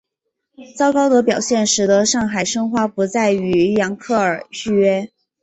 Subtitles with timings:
[0.75, 5.11] 糟糕的表现使得上海申花不再与扬克尔续约。